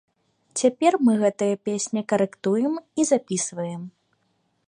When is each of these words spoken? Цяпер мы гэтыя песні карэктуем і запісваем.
Цяпер 0.61 0.93
мы 1.09 1.13
гэтыя 1.23 1.59
песні 1.67 2.01
карэктуем 2.13 2.73
і 3.03 3.07
запісваем. 3.13 3.81